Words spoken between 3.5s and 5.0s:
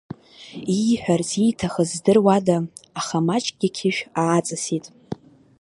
иқьышә ааҵысит.